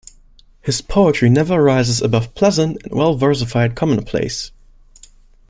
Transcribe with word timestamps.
His 0.63 0.81
poetry 0.81 1.29
never 1.29 1.61
rises 1.61 2.01
above 2.01 2.33
pleasant 2.33 2.81
and 2.83 2.95
well-versified 2.95 3.75
commonplace. 3.75 4.49